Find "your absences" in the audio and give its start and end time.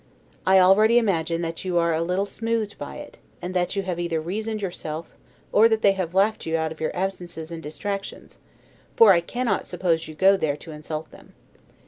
6.81-7.51